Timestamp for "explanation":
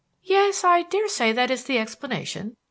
1.77-2.55